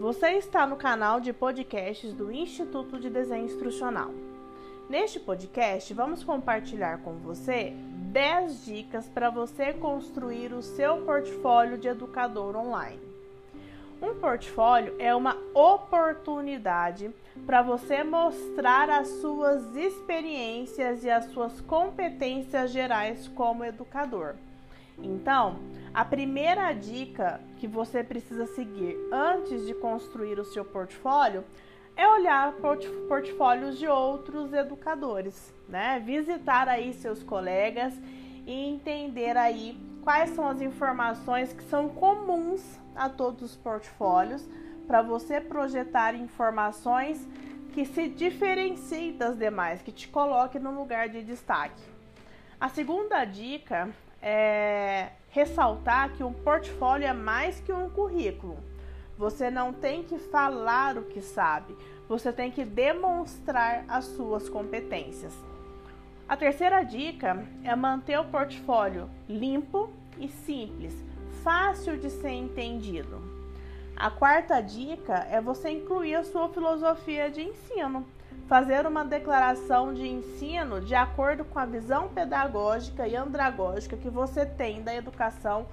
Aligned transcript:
Você 0.00 0.28
está 0.30 0.66
no 0.66 0.76
canal 0.76 1.20
de 1.20 1.30
podcasts 1.30 2.14
do 2.14 2.32
Instituto 2.32 2.98
de 2.98 3.10
Desenho 3.10 3.44
Instrucional. 3.44 4.10
Neste 4.88 5.20
podcast, 5.20 5.92
vamos 5.92 6.24
compartilhar 6.24 7.02
com 7.02 7.18
você 7.18 7.74
10 8.10 8.64
dicas 8.64 9.10
para 9.10 9.28
você 9.28 9.74
construir 9.74 10.54
o 10.54 10.62
seu 10.62 11.02
portfólio 11.02 11.76
de 11.76 11.86
educador 11.86 12.56
online. 12.56 12.98
Um 14.00 14.14
portfólio 14.14 14.96
é 14.98 15.14
uma 15.14 15.36
oportunidade 15.52 17.10
para 17.44 17.60
você 17.60 18.02
mostrar 18.02 18.88
as 18.88 19.06
suas 19.06 19.76
experiências 19.76 21.04
e 21.04 21.10
as 21.10 21.26
suas 21.26 21.60
competências 21.60 22.70
gerais 22.70 23.28
como 23.28 23.66
educador. 23.66 24.34
Então, 25.02 25.58
a 25.92 26.04
primeira 26.04 26.72
dica 26.72 27.40
que 27.56 27.66
você 27.66 28.04
precisa 28.04 28.46
seguir 28.46 28.96
antes 29.12 29.66
de 29.66 29.74
construir 29.74 30.38
o 30.38 30.44
seu 30.44 30.64
portfólio 30.64 31.44
é 31.96 32.06
olhar 32.08 32.54
portfólios 33.08 33.78
de 33.78 33.86
outros 33.86 34.52
educadores, 34.52 35.52
né? 35.68 36.00
Visitar 36.04 36.68
aí 36.68 36.94
seus 36.94 37.22
colegas 37.22 37.92
e 38.46 38.52
entender 38.52 39.36
aí 39.36 39.78
quais 40.02 40.30
são 40.30 40.48
as 40.48 40.60
informações 40.60 41.52
que 41.52 41.62
são 41.64 41.88
comuns 41.88 42.62
a 42.94 43.08
todos 43.08 43.42
os 43.42 43.56
portfólios 43.56 44.48
para 44.86 45.02
você 45.02 45.40
projetar 45.40 46.14
informações 46.14 47.28
que 47.72 47.84
se 47.84 48.08
diferenciem 48.08 49.16
das 49.16 49.36
demais, 49.36 49.82
que 49.82 49.92
te 49.92 50.08
coloque 50.08 50.58
no 50.58 50.70
lugar 50.72 51.08
de 51.08 51.22
destaque. 51.22 51.82
A 52.60 52.68
segunda 52.68 53.24
dica 53.24 53.88
é 54.22 55.10
ressaltar 55.30 56.12
que 56.12 56.24
um 56.24 56.32
portfólio 56.32 57.06
é 57.06 57.12
mais 57.12 57.60
que 57.60 57.72
um 57.72 57.88
currículo. 57.88 58.58
Você 59.16 59.50
não 59.50 59.72
tem 59.72 60.02
que 60.02 60.18
falar 60.18 60.96
o 60.96 61.04
que 61.04 61.20
sabe, 61.20 61.76
você 62.08 62.32
tem 62.32 62.50
que 62.50 62.64
demonstrar 62.64 63.84
as 63.88 64.06
suas 64.06 64.48
competências. 64.48 65.32
A 66.28 66.36
terceira 66.36 66.82
dica 66.82 67.44
é 67.64 67.74
manter 67.74 68.18
o 68.18 68.24
portfólio 68.24 69.10
limpo 69.28 69.90
e 70.18 70.28
simples, 70.28 70.94
fácil 71.42 71.98
de 71.98 72.08
ser 72.08 72.30
entendido. 72.30 73.20
A 73.96 74.10
quarta 74.10 74.60
dica 74.60 75.26
é 75.30 75.40
você 75.40 75.70
incluir 75.70 76.14
a 76.14 76.24
sua 76.24 76.48
filosofia 76.48 77.30
de 77.30 77.42
ensino 77.42 78.06
fazer 78.50 78.84
uma 78.84 79.04
declaração 79.04 79.94
de 79.94 80.08
ensino 80.08 80.80
de 80.80 80.92
acordo 80.92 81.44
com 81.44 81.60
a 81.60 81.64
visão 81.64 82.08
pedagógica 82.08 83.06
e 83.06 83.14
andragógica 83.14 83.96
que 83.96 84.10
você 84.10 84.44
tem 84.44 84.82
da 84.82 84.92
educação 84.92 85.68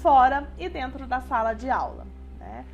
fora 0.00 0.48
e 0.58 0.66
dentro 0.66 1.06
da 1.06 1.20
sala 1.20 1.52
de 1.52 1.68
aula. 1.68 2.06
Né? 2.38 2.64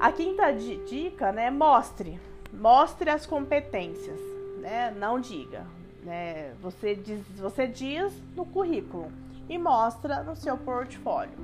A 0.00 0.10
quinta 0.10 0.50
dica, 0.52 1.30
né, 1.32 1.50
mostre, 1.50 2.18
mostre 2.50 3.10
as 3.10 3.26
competências, 3.26 4.18
né? 4.62 4.90
Não 4.96 5.20
diga, 5.20 5.66
né? 6.02 6.54
Você 6.62 6.94
diz, 6.94 7.22
você 7.36 7.66
diz 7.66 8.10
no 8.34 8.46
currículo 8.46 9.12
e 9.50 9.58
mostra 9.58 10.22
no 10.22 10.34
seu 10.34 10.56
portfólio. 10.56 11.36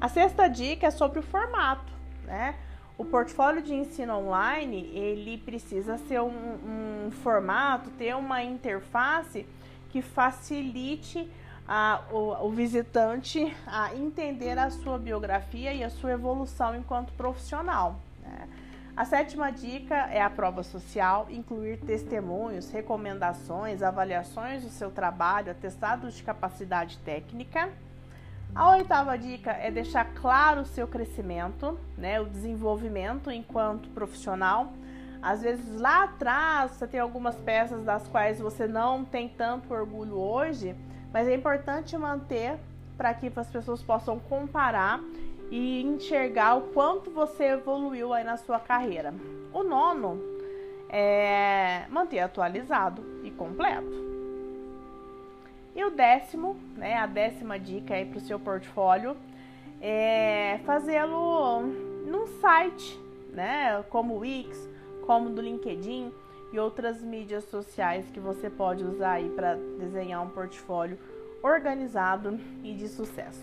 A 0.00 0.08
sexta 0.08 0.46
dica 0.46 0.86
é 0.86 0.90
sobre 0.92 1.18
o 1.18 1.22
formato, 1.22 1.92
né? 2.22 2.54
O 2.96 3.04
portfólio 3.04 3.60
de 3.60 3.74
ensino 3.74 4.16
online 4.16 4.88
ele 4.94 5.38
precisa 5.38 5.98
ser 5.98 6.20
um, 6.20 6.28
um 7.06 7.10
formato, 7.10 7.90
ter 7.90 8.14
uma 8.14 8.42
interface 8.42 9.44
que 9.90 10.00
facilite 10.00 11.28
a, 11.66 12.02
o, 12.12 12.46
o, 12.46 12.50
visitante 12.50 13.54
a 13.66 13.94
entender 13.96 14.56
a 14.58 14.70
sua 14.70 14.96
biografia 14.96 15.72
e 15.72 15.82
a 15.82 15.90
sua 15.90 16.12
evolução 16.12 16.76
enquanto 16.76 17.12
profissional. 17.14 17.96
Né? 18.22 18.48
A 18.96 19.04
sétima 19.04 19.50
dica 19.50 19.94
é 19.94 20.22
a 20.22 20.30
prova 20.30 20.62
social, 20.62 21.26
incluir 21.30 21.78
testemunhos, 21.78 22.70
recomendações, 22.70 23.82
avaliações 23.82 24.62
do 24.62 24.70
seu 24.70 24.90
trabalho, 24.90 25.50
atestados 25.50 26.14
de 26.14 26.22
capacidade 26.22 26.98
técnica. 26.98 27.72
A 28.54 28.70
oitava 28.76 29.18
dica 29.18 29.50
é 29.50 29.68
deixar 29.68 30.04
claro 30.14 30.60
o 30.60 30.64
seu 30.64 30.86
crescimento, 30.86 31.76
né, 31.98 32.20
o 32.20 32.26
desenvolvimento 32.26 33.28
enquanto 33.28 33.88
profissional. 33.88 34.72
Às 35.20 35.42
vezes 35.42 35.80
lá 35.80 36.04
atrás 36.04 36.70
você 36.70 36.86
tem 36.86 37.00
algumas 37.00 37.34
peças 37.34 37.84
das 37.84 38.06
quais 38.06 38.38
você 38.38 38.68
não 38.68 39.04
tem 39.04 39.28
tanto 39.28 39.74
orgulho 39.74 40.16
hoje, 40.16 40.76
mas 41.12 41.26
é 41.26 41.34
importante 41.34 41.96
manter 41.98 42.56
para 42.96 43.12
que 43.12 43.32
as 43.34 43.50
pessoas 43.50 43.82
possam 43.82 44.20
comparar 44.20 45.00
e 45.50 45.82
enxergar 45.82 46.54
o 46.54 46.60
quanto 46.68 47.10
você 47.10 47.46
evoluiu 47.46 48.12
aí 48.12 48.22
na 48.22 48.36
sua 48.36 48.60
carreira. 48.60 49.12
O 49.52 49.64
nono 49.64 50.20
é 50.88 51.86
manter 51.90 52.20
atualizado 52.20 53.02
e 53.24 53.32
completo. 53.32 54.13
O 55.86 55.90
décimo, 55.90 56.56
né, 56.76 56.94
a 56.94 57.06
décima 57.06 57.58
dica 57.58 57.94
aí 57.94 58.06
para 58.06 58.16
o 58.16 58.20
seu 58.20 58.38
portfólio 58.38 59.14
é 59.82 60.58
fazê-lo 60.64 61.60
num 62.06 62.26
site, 62.40 62.98
né, 63.30 63.84
como 63.90 64.14
o 64.14 64.18
Wix, 64.20 64.66
como 65.06 65.28
do 65.28 65.42
LinkedIn 65.42 66.10
e 66.52 66.58
outras 66.58 67.02
mídias 67.02 67.44
sociais 67.44 68.06
que 68.10 68.18
você 68.18 68.48
pode 68.48 68.82
usar 68.82 69.12
aí 69.12 69.28
para 69.28 69.56
desenhar 69.78 70.22
um 70.22 70.30
portfólio 70.30 70.98
organizado 71.42 72.40
e 72.62 72.72
de 72.72 72.88
sucesso. 72.88 73.42